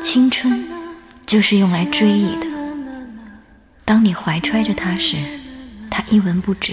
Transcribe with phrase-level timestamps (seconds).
[0.00, 0.66] 青春
[1.26, 2.46] 就是用来追忆的。
[3.84, 5.16] 当你怀揣着它时，
[5.90, 6.72] 它一文不值；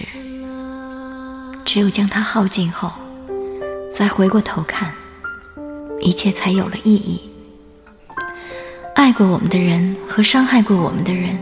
[1.66, 2.92] 只有将它耗尽后，
[3.94, 4.94] 再回过头看，
[6.00, 7.30] 一切才有了意义。
[8.96, 11.38] 爱过我们的人和伤害过我们的人，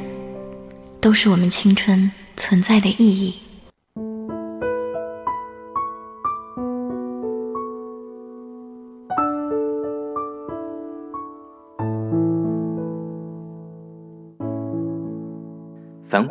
[0.99, 3.35] 都是我们青春存在的意义。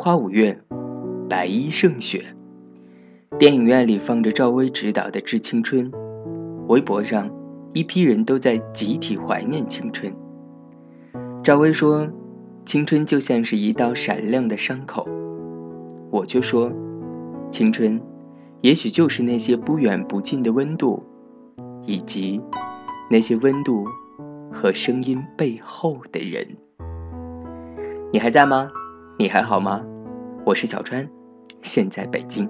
[0.05, 0.55] 花五月，
[1.27, 2.23] 白衣胜雪。
[3.39, 5.91] 电影院里放着赵薇执导的《致青春》，
[6.67, 7.27] 微博上
[7.73, 10.13] 一批人都在集体怀念青春。
[11.43, 12.07] 赵薇说
[12.67, 15.07] ：“青春就像是一道闪亮的伤口。”
[16.13, 16.71] 我却说
[17.49, 17.99] ：“青春，
[18.61, 21.01] 也许就是那些不远不近的温度，
[21.87, 22.39] 以及
[23.09, 23.83] 那些温度
[24.53, 26.45] 和声音背后的人。”
[28.13, 28.69] 你还在吗？
[29.17, 29.83] 你还好吗？
[30.45, 31.09] 我是小川，
[31.63, 32.47] 现在北京。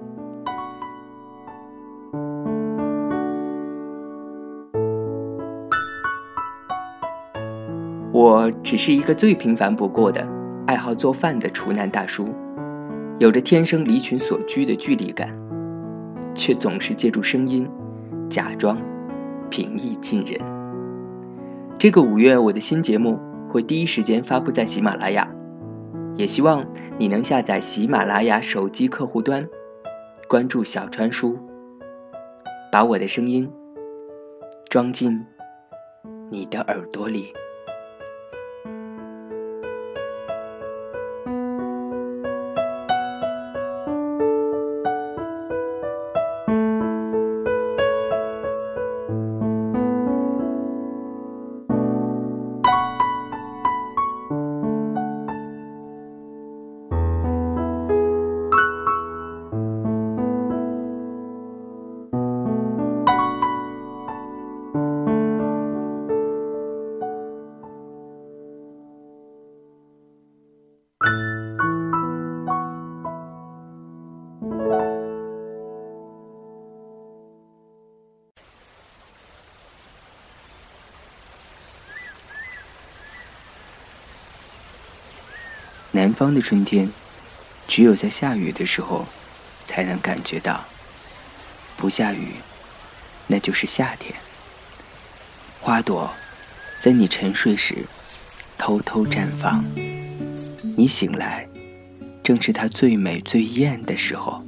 [8.12, 10.28] 我只是一个最平凡不过的
[10.66, 12.28] 爱好做饭的厨男大叔，
[13.18, 15.34] 有着天生离群所居的距离感，
[16.34, 17.66] 却总是借助声音
[18.28, 18.76] 假装
[19.48, 20.38] 平易近人。
[21.78, 23.18] 这个五月，我的新节目
[23.50, 25.26] 会第一时间发布在喜马拉雅。
[26.18, 26.64] 也希望
[26.98, 29.46] 你能下载喜马拉雅手机客户端，
[30.28, 31.38] 关注小川叔，
[32.72, 33.52] 把我的声音
[34.70, 35.26] 装进
[36.30, 37.34] 你的耳朵里。
[85.96, 86.90] 南方的春天，
[87.66, 89.06] 只有在下雨的时候，
[89.66, 90.62] 才能感觉到。
[91.78, 92.34] 不下雨，
[93.26, 94.14] 那就是夏天。
[95.58, 96.12] 花朵
[96.82, 97.76] 在你沉睡时
[98.58, 99.64] 偷偷绽放，
[100.76, 101.48] 你醒来，
[102.22, 104.44] 正是它最美最艳的时候。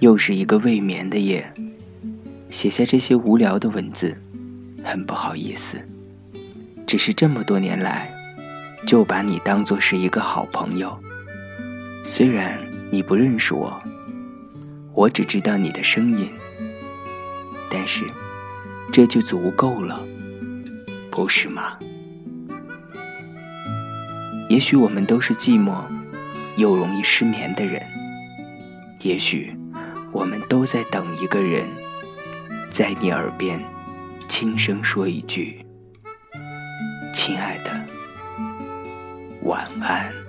[0.00, 1.54] 又是一个未眠的夜，
[2.50, 4.20] 写下这些无聊的文字，
[4.82, 5.80] 很不好意思。
[6.84, 8.10] 只是这么多年来。
[8.86, 10.98] 就把你当作是一个好朋友，
[12.04, 12.58] 虽然
[12.90, 13.80] 你不认识我，
[14.92, 16.28] 我只知道你的声音，
[17.70, 18.04] 但是
[18.92, 20.04] 这就足够了，
[21.10, 21.78] 不是吗？
[24.50, 25.80] 也许我们都是寂寞
[26.56, 27.80] 又容易失眠的人，
[29.00, 29.56] 也许
[30.10, 31.66] 我们都在等一个人，
[32.70, 33.58] 在你耳边
[34.28, 35.64] 轻声说一句
[37.14, 37.70] ：“亲爱的。”
[39.44, 40.21] 晚安。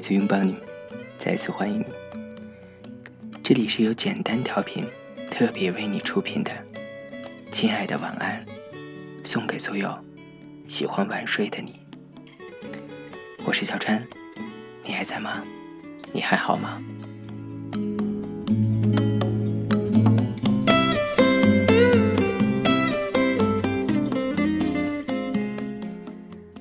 [0.00, 0.56] 再次拥抱你，
[1.18, 1.84] 再次欢迎你。
[3.42, 4.86] 这里是由简单调频
[5.30, 6.50] 特别为你出品的，
[7.52, 8.42] 亲爱的晚安，
[9.22, 9.94] 送给所有
[10.66, 11.78] 喜欢晚睡的你。
[13.44, 14.02] 我是小川，
[14.86, 15.44] 你还在吗？
[16.12, 16.82] 你还好吗？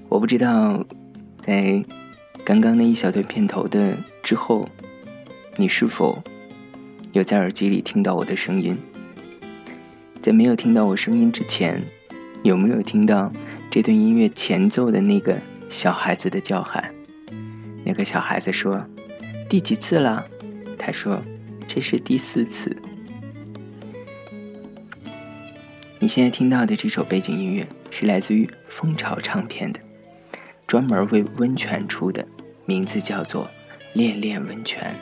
[0.09, 0.85] 我不知道，
[1.41, 1.81] 在
[2.49, 4.67] 刚刚那一小段片头的之后，
[5.55, 6.17] 你是否？
[7.11, 8.75] 有在耳机里听到我的声音，
[10.19, 11.79] 在没有听到我声音之前，
[12.41, 13.31] 有没有听到
[13.69, 15.37] 这段音乐前奏的那个
[15.69, 16.91] 小孩子的叫喊？
[17.85, 18.83] 那个小孩子说
[19.47, 20.25] ：“第几次了？”
[20.75, 21.21] 他说
[21.69, 22.75] ：“这是第四次。”
[26.01, 29.79] 你现在听到的这首背景音乐是来自于蜂巢唱片的，
[30.65, 32.27] 专门为温泉出的，
[32.69, 33.45] 名字叫做
[33.93, 34.95] 《恋恋温泉》。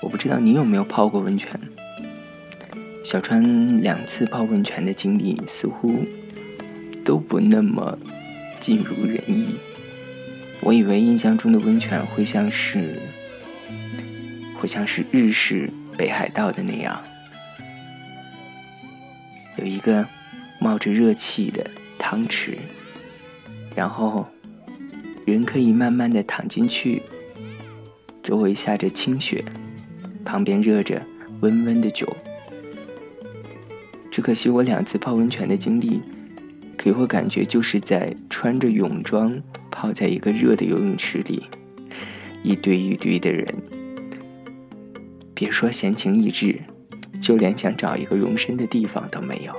[0.00, 1.48] 我不知道你有没有泡过温泉？
[3.04, 6.04] 小川两次泡温泉的经历似乎
[7.04, 7.96] 都不那么
[8.58, 9.54] 尽如人意。
[10.60, 12.98] 我以为印象中的温泉会像是
[14.58, 17.02] 会像是日式北海道的那样，
[19.58, 20.06] 有一个
[20.58, 22.58] 冒着热气的汤池，
[23.74, 24.26] 然后
[25.24, 27.02] 人可以慢慢的躺进去，
[28.22, 29.44] 周围下着清雪。
[30.24, 31.00] 旁边热着
[31.40, 32.16] 温温的酒，
[34.10, 36.02] 只可惜我两次泡温泉的经历，
[36.76, 41.46] 给我感觉就是在穿着泳装泡在一个热的游泳池里，
[42.42, 43.46] 一堆一堆的人，
[45.36, 46.62] 别说闲情逸致，
[47.20, 49.54] 就连想找一个容身的地方都没有。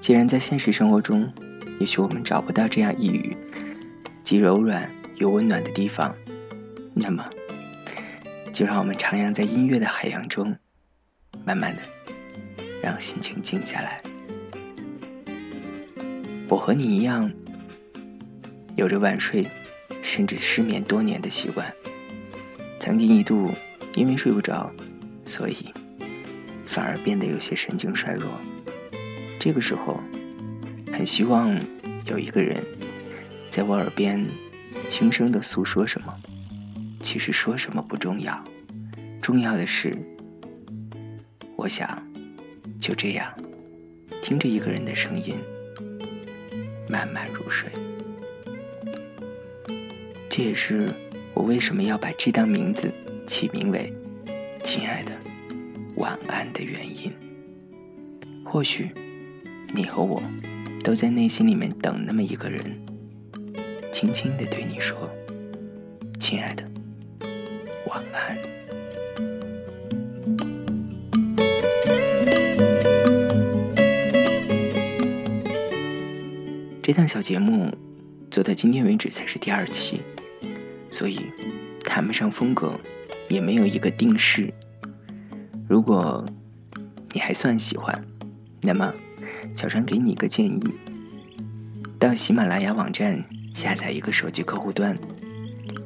[0.00, 1.30] 既然在现实生活中，
[1.78, 3.36] 也许我们找不到这样一隅
[4.22, 6.14] 既柔软又温暖的地方，
[6.94, 7.22] 那么。
[8.50, 10.56] 就让我们徜徉在音乐的海洋中，
[11.44, 11.82] 慢慢的
[12.80, 14.00] 让心情静下来。
[16.48, 17.30] 我和你一样，
[18.76, 19.44] 有着晚睡
[20.02, 21.66] 甚至失眠多年的习惯。
[22.78, 23.50] 曾经一度
[23.94, 24.70] 因为睡不着，
[25.24, 25.72] 所以
[26.66, 28.28] 反而变得有些神经衰弱。
[29.38, 30.00] 这个时候，
[30.92, 31.58] 很希望
[32.06, 32.62] 有一个人
[33.50, 34.26] 在我耳边
[34.88, 36.14] 轻声的诉说什么。
[37.00, 38.42] 其实说什么不重要，
[39.20, 39.94] 重要的是，
[41.54, 42.02] 我想
[42.80, 43.30] 就这样
[44.22, 45.36] 听着一个人的声音，
[46.88, 47.68] 慢慢入睡。
[50.30, 50.88] 这也是
[51.34, 52.90] 我为什么要把这档名字
[53.26, 53.92] 起名为
[54.62, 55.12] “亲爱的，
[55.96, 57.12] 晚安”的原因。
[58.44, 58.90] 或许
[59.74, 60.22] 你和我
[60.82, 62.62] 都在内心里面等那么一个人，
[63.92, 65.10] 轻轻的对你说
[66.20, 66.64] ：“亲爱的。”
[67.88, 68.38] 晚安。
[76.82, 77.74] 这档小节目
[78.30, 80.00] 做到今天为止才是第二期，
[80.90, 81.18] 所以
[81.82, 82.78] 谈不上风格，
[83.34, 84.54] 也没有一个定式。
[85.68, 86.24] 如果
[87.12, 88.04] 你还算喜欢，
[88.60, 88.94] 那么
[89.54, 90.62] 小川给你一个建议：
[91.98, 94.96] 到喜马拉雅网站下载一个手机客户端，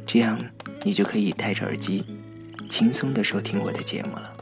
[0.07, 0.39] 这样。
[0.85, 2.05] 你就可以戴着耳机，
[2.71, 4.33] 轻松的收听我的节目了。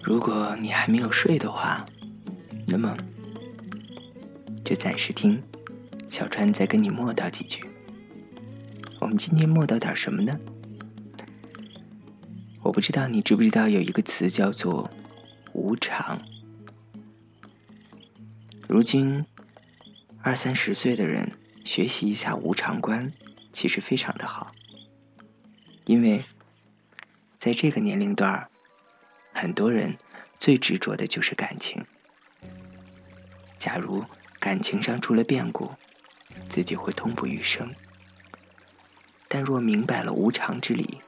[0.00, 1.84] 如果你还没有睡的话，
[2.70, 2.96] 那么
[4.64, 5.42] 就暂时听
[6.08, 7.62] 小川再跟你磨叨几句。
[9.00, 10.32] 我们今天磨叨点什么呢？
[12.62, 14.90] 我不知道你知不知道有一个词叫做。
[15.52, 16.22] 无常。
[18.68, 19.26] 如今
[20.22, 21.32] 二三十岁的人
[21.64, 23.12] 学习一下无常观，
[23.52, 24.52] 其实非常的好。
[25.86, 26.22] 因为
[27.40, 28.46] 在这个年龄段，
[29.32, 29.98] 很多人
[30.38, 31.84] 最执着的就是感情。
[33.60, 34.04] 假如
[34.40, 35.70] 感情上出了变故，
[36.48, 37.72] 自己会痛不欲生。
[39.28, 41.02] 但若明白了无常之理，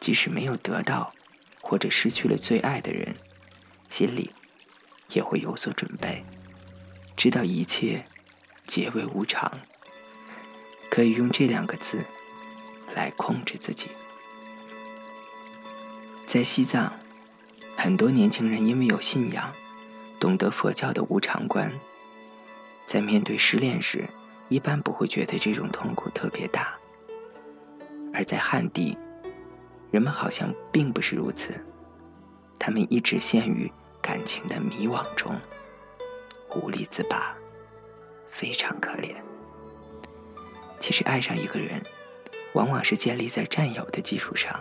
[0.00, 1.12] 即使没有得到
[1.60, 3.16] 或者失去了最爱的人，
[3.90, 4.30] 心里
[5.10, 6.24] 也会有所准备，
[7.16, 8.06] 知道一切
[8.66, 9.60] 皆为无常，
[10.88, 12.06] 可以用这两个字
[12.94, 13.88] 来控制自己。
[16.26, 16.92] 在西藏，
[17.76, 19.52] 很多年轻人因为有信仰，
[20.18, 21.72] 懂得佛教的无常观，
[22.86, 24.08] 在面对失恋时，
[24.48, 26.74] 一般不会觉得这种痛苦特别大。
[28.14, 28.96] 而在汉地，
[29.90, 31.52] 人们好像并不是如此，
[32.58, 33.70] 他们一直陷于
[34.00, 35.38] 感情的迷惘中，
[36.54, 37.36] 无力自拔，
[38.30, 39.14] 非常可怜。
[40.78, 41.82] 其实，爱上一个人，
[42.54, 44.58] 往往是建立在占有的基础上。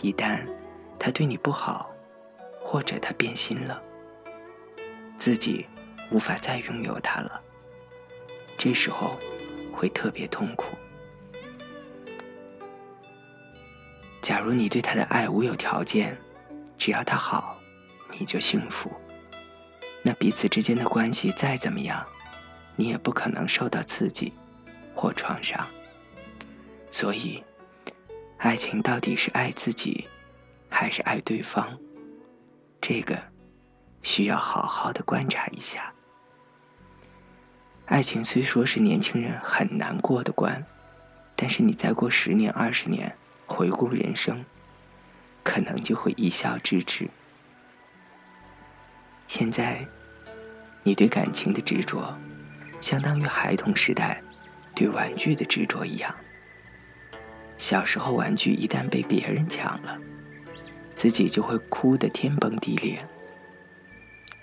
[0.00, 0.46] 一旦
[0.98, 1.90] 他对你不好，
[2.58, 3.82] 或者他变心了，
[5.20, 5.66] 自己
[6.10, 7.38] 无法再拥有他了，
[8.56, 9.18] 这时候
[9.70, 10.74] 会特别痛苦。
[14.22, 16.16] 假如你对他的爱无有条件，
[16.78, 17.60] 只要他好，
[18.18, 18.90] 你就幸福。
[20.02, 22.02] 那彼此之间的关系再怎么样，
[22.74, 24.32] 你也不可能受到刺激
[24.94, 25.62] 或创伤。
[26.90, 27.44] 所以，
[28.38, 30.08] 爱情到底是爱自己，
[30.70, 31.78] 还是爱对方？
[32.80, 33.22] 这个
[34.02, 35.92] 需要好好的观察一下。
[37.86, 40.64] 爱情虽说是年轻人很难过的关，
[41.34, 43.16] 但是你再过十年、二十年。
[43.52, 44.44] 回顾人生，
[45.42, 47.10] 可能就会一笑置之。
[49.26, 49.84] 现在，
[50.84, 52.16] 你对感情的执着，
[52.80, 54.22] 相当于孩童时代
[54.72, 56.14] 对玩具的执着一样。
[57.58, 59.98] 小时候，玩具一旦被别人抢了，
[60.94, 63.04] 自己就会哭得天崩地裂。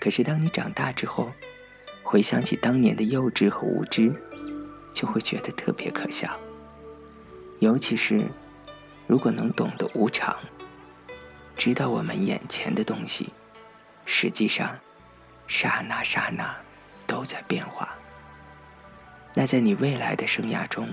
[0.08, 1.30] 可是，当你长大之后，
[2.02, 4.10] 回想起当年的幼稚和无知，
[4.94, 6.34] 就会觉得特别可笑。
[7.58, 8.26] 尤其是。
[9.06, 10.34] 如果能懂得无常，
[11.58, 13.28] 知道我们眼前的东西，
[14.06, 14.78] 实际上，
[15.46, 16.56] 刹那刹那
[17.06, 17.94] 都在变化。
[19.34, 20.88] 那在你未来的生涯中，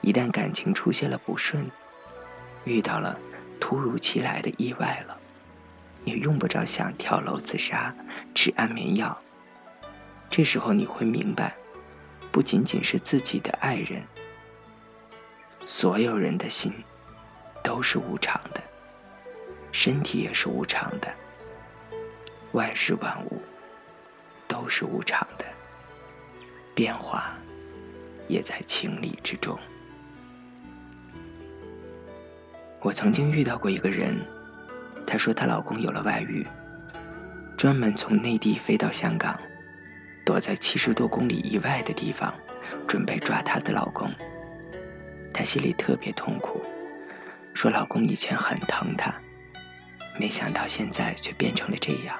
[0.00, 1.64] 一旦感情出现了不顺，
[2.64, 3.16] 遇到了
[3.60, 5.16] 突如其来的意外了，
[6.04, 7.94] 也用不着想跳楼自杀、
[8.34, 9.16] 吃安眠药。
[10.30, 11.54] 这时候你会明白，
[12.30, 14.02] 不仅仅是自己的爱人，
[15.66, 16.72] 所有人的心。
[17.64, 18.60] 都是无常的，
[19.70, 21.08] 身体也是无常的，
[22.50, 23.40] 万事万物
[24.48, 25.44] 都是无常的，
[26.74, 27.32] 变化
[28.26, 29.56] 也在情理之中。
[32.80, 34.20] 我曾经遇到过一个人，
[35.06, 36.44] 她说她老公有了外遇，
[37.62, 39.40] 专门从内地飞到香港，
[40.24, 42.34] 躲在七十多公里以外的地方，
[42.88, 44.12] 准备抓她的老公。
[45.32, 46.60] 她心里特别痛苦。
[47.54, 49.14] 说老公以前很疼她，
[50.18, 52.18] 没想到现在却变成了这样，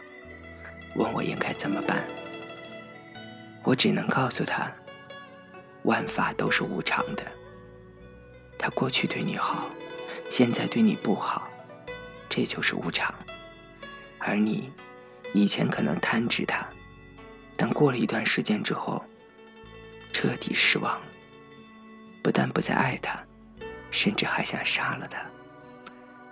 [0.94, 2.04] 问我应该怎么办。
[3.64, 4.70] 我只能告诉她，
[5.82, 7.24] 万法都是无常的。
[8.58, 9.68] 他过去对你好，
[10.30, 11.50] 现在对你不好，
[12.28, 13.12] 这就是无常。
[14.20, 14.70] 而你
[15.32, 16.66] 以前可能贪执他，
[17.56, 19.02] 但过了一段时间之后，
[20.12, 21.00] 彻底失望，
[22.22, 23.18] 不但不再爱他。
[23.90, 25.22] 甚至还想杀了他，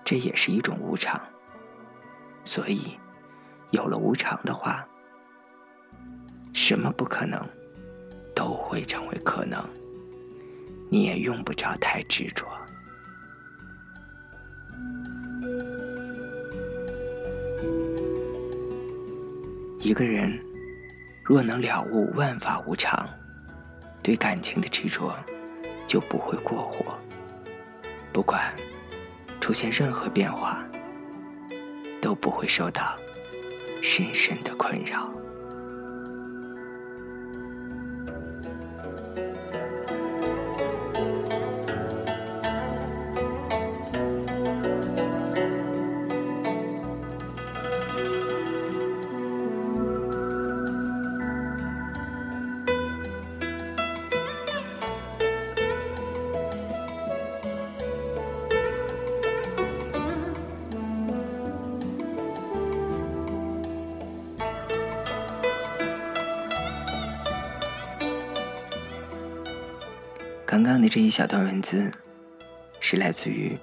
[0.02, 1.20] 这也是一种无常。
[2.42, 2.98] 所以，
[3.70, 4.88] 有了无常的话，
[6.54, 7.46] 什么不可能，
[8.34, 9.62] 都会成为可能。
[10.88, 12.46] 你也用不着太执着。
[19.82, 20.38] 一个人
[21.24, 23.08] 若能了悟万法无常，
[24.02, 25.16] 对感情的执着
[25.86, 26.98] 就不会过火。
[28.12, 28.54] 不管
[29.40, 30.62] 出现任何变化，
[31.98, 32.94] 都不会受到
[33.80, 35.10] 深深的困扰。
[70.50, 71.92] 刚刚的这一小段文字，
[72.80, 73.56] 是来自于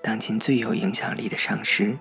[0.00, 1.94] 当今最有影响力的上师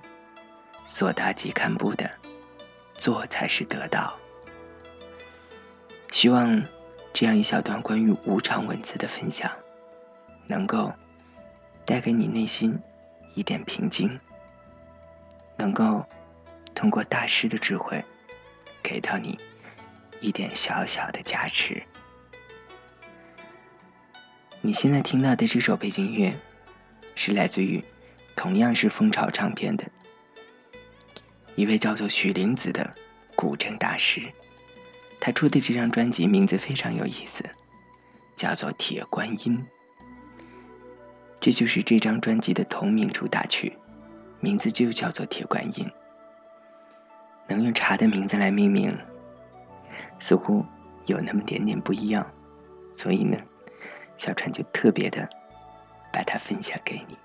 [0.85, 2.09] 索达吉堪布的
[2.95, 4.17] “做才是得到”。
[6.13, 6.63] 希望
[7.11, 9.51] 这样一小段关于无常文字的分享，
[10.47, 10.89] 能够
[11.85, 12.79] 带给你内心
[13.35, 14.17] 一点平静，
[15.57, 16.05] 能够
[16.73, 18.01] 通过大师的智慧，
[18.81, 19.37] 给到你
[20.21, 21.83] 一点小小的加持。
[24.65, 26.39] 你现在听到的这首背景音乐，
[27.15, 27.83] 是来自于
[28.33, 29.83] 同样是蜂巢唱片的
[31.55, 32.95] 一位叫做许玲子的
[33.35, 34.21] 古筝大师，
[35.19, 37.43] 他出的这张专辑名字非常有意思，
[38.37, 39.57] 叫做《铁观音》。
[41.41, 43.77] 这就是这张专辑的同名主打曲，
[44.39, 45.85] 名字就叫做《铁观音》。
[47.49, 48.97] 能用茶的名字来命名，
[50.19, 50.65] 似乎
[51.05, 52.25] 有那么点点不一样，
[52.95, 53.37] 所以呢，
[54.17, 55.27] 小川就特别的
[56.11, 57.17] 把它分享给你。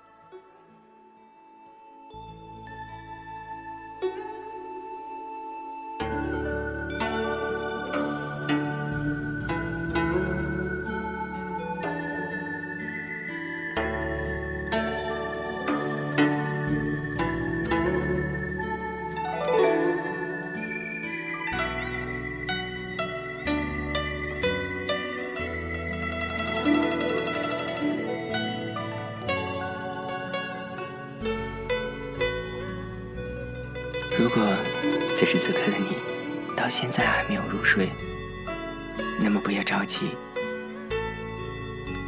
[35.29, 35.95] 时此刻的你
[36.57, 37.91] 到现在还没有入睡，
[39.21, 40.09] 那么不要着急，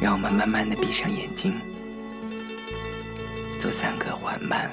[0.00, 1.54] 让我们慢慢的闭上眼睛，
[3.60, 4.68] 做三个缓慢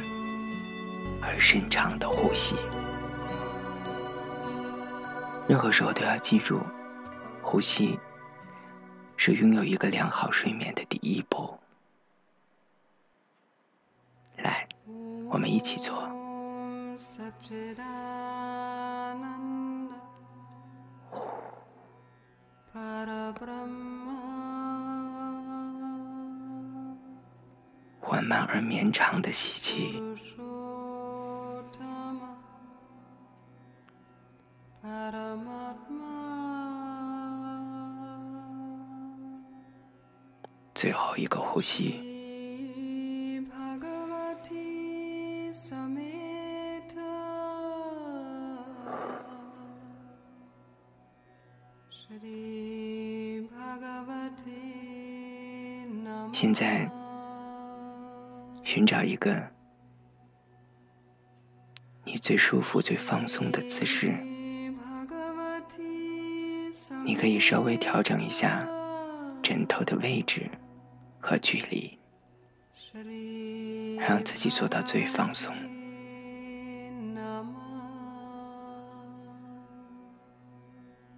[1.22, 2.56] 而深长的呼吸。
[5.48, 6.60] 任何时候都要记住，
[7.44, 8.00] 呼吸
[9.16, 11.56] 是拥有一个良好睡眠的第一步。
[14.38, 14.68] 来，
[15.30, 15.99] 我们一起做。
[28.00, 30.02] 缓慢而绵长的吸气，
[40.74, 42.09] 最后一个呼吸。
[56.42, 56.90] 现在，
[58.64, 59.46] 寻找一个
[62.06, 64.08] 你最舒服、最放松的姿势。
[67.04, 68.66] 你可以稍微调整一下
[69.44, 70.50] 枕头的位置
[71.20, 72.00] 和距离，
[74.00, 75.54] 让自己做到最放松。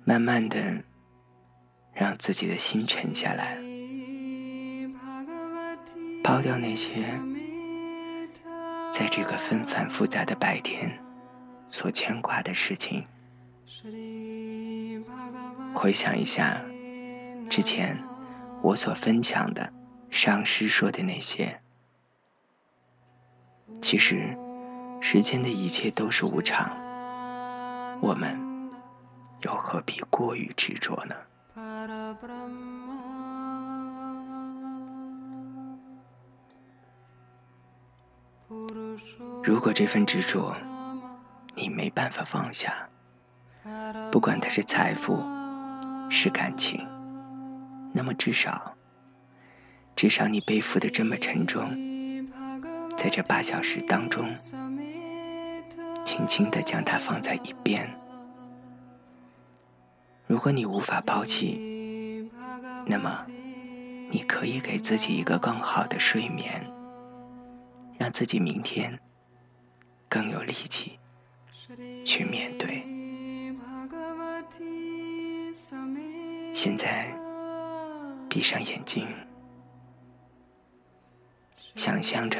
[0.03, 0.84] 慢慢的，
[1.93, 3.60] 让自己的心沉下来，
[6.23, 6.91] 抛掉那些
[8.91, 10.99] 在这个纷繁复杂的白天
[11.71, 13.05] 所牵挂的事情。
[15.73, 16.62] 回想一下
[17.49, 17.97] 之前
[18.62, 19.71] 我所分享的
[20.10, 21.62] 上师说的那些，
[23.81, 24.38] 其实
[25.01, 26.69] 世间的一切都是无常，
[28.01, 28.49] 我们。
[29.43, 31.15] 又何必过于执着呢？
[39.43, 40.55] 如果这份执着
[41.55, 42.89] 你没办法放下，
[44.11, 45.23] 不管它是财富、
[46.09, 46.85] 是感情，
[47.93, 48.73] 那么至少，
[49.95, 51.69] 至少你背负的这么沉重，
[52.97, 54.33] 在这八小时当中，
[56.05, 57.89] 轻轻的将它放在一边。
[60.27, 62.29] 如果你无法抛弃，
[62.85, 63.25] 那么
[64.09, 66.65] 你可以给自己一个更好的睡眠，
[68.01, 68.99] 让自己明天
[70.09, 70.97] 更有力气
[72.03, 72.83] 去面对。
[76.51, 77.13] 现在
[78.27, 79.07] 闭上眼睛，
[81.75, 82.39] 想象着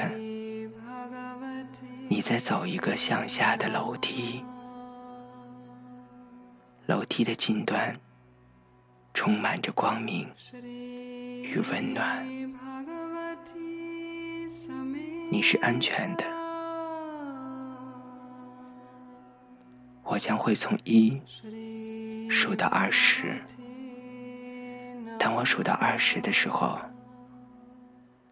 [2.10, 4.43] 你在走一个向下的楼梯。
[6.88, 7.95] 楼梯的近端
[9.13, 10.28] 充满着光明
[11.43, 12.40] 与温暖，
[15.32, 16.26] 你是安全的。
[20.04, 21.22] 我将会从一
[22.30, 23.41] 数到二十，
[25.17, 26.78] 当我数到二十的时候，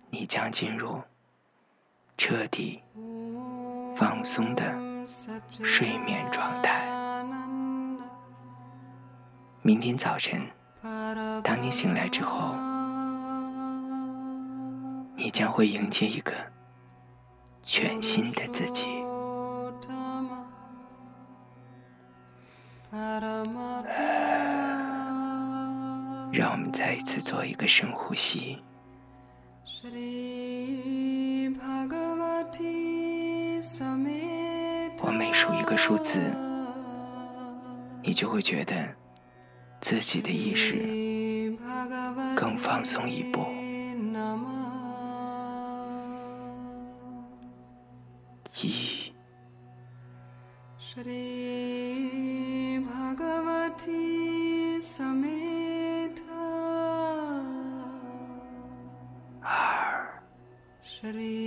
[0.10, 1.02] 你将进入
[2.18, 2.82] 彻底
[3.96, 4.66] 放松的
[5.64, 6.86] 睡眠状态。
[9.62, 10.46] 明天早晨，
[11.42, 12.54] 当你醒来之后，
[15.16, 16.34] 你将会迎接一个
[17.72, 18.88] 全新的自己。
[26.32, 28.58] 让我们再一次做一个深呼吸。
[35.04, 36.20] 我每数一个数字
[38.02, 38.76] 你就会觉得
[39.80, 41.56] 自己的意识
[42.36, 43.46] 更放松一步。
[48.62, 48.72] की।
[50.90, 51.26] श्री
[52.78, 56.20] भगवती समेत।
[60.86, 61.39] Shri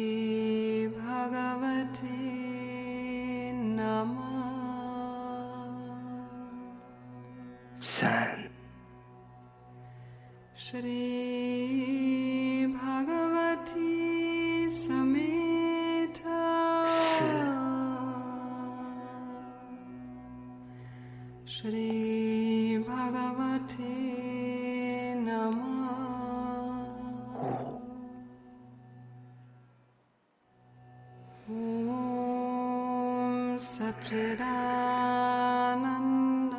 [33.62, 36.58] Satchidananda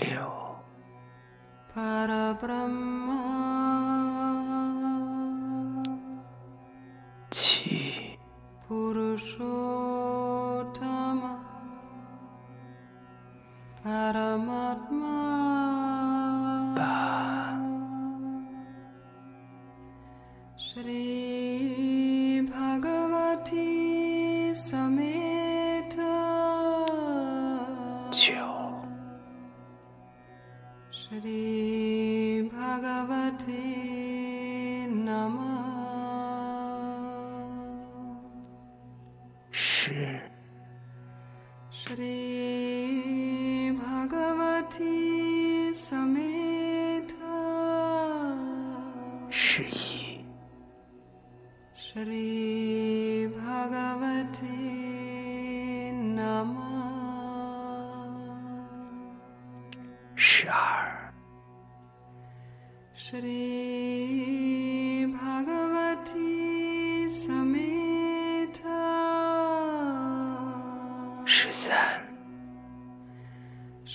[0.00, 0.58] Leo
[1.72, 3.01] Parabrahma
[39.84, 40.20] 是
[41.72, 43.72] 十一
[60.14, 61.12] 十二。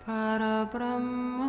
[0.05, 1.44] Parabrahma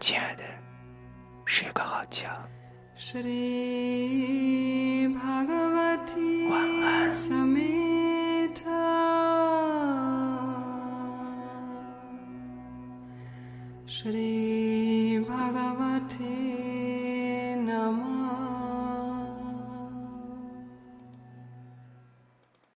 [0.00, 0.42] 亲爱的
[1.44, 2.26] 睡个好觉。